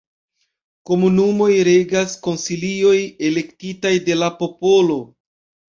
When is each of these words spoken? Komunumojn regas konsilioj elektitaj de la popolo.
Komunumojn 0.89 1.59
regas 1.69 2.17
konsilioj 2.29 2.97
elektitaj 3.31 3.95
de 4.11 4.21
la 4.25 4.35
popolo. 4.45 5.01